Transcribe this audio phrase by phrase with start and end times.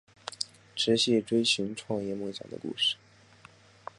[0.75, 2.95] 持续追寻创业梦想的故事